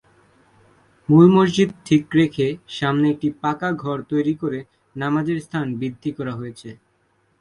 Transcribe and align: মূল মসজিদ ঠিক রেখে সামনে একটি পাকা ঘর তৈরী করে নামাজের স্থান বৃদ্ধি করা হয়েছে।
মূল 1.09 1.25
মসজিদ 1.35 1.69
ঠিক 1.85 2.03
রেখে 2.19 2.47
সামনে 2.77 3.05
একটি 3.09 3.27
পাকা 3.41 3.69
ঘর 3.83 3.97
তৈরী 4.09 4.33
করে 4.41 4.59
নামাজের 4.95 5.37
স্থান 5.45 5.65
বৃদ্ধি 5.79 6.11
করা 6.17 6.33
হয়েছে। 6.35 6.69